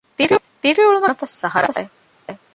ދިރިއުޅުމަކީ 0.61 1.03
ހަނަފަސް 1.09 1.35
ސަހަރާއެއް 1.41 1.93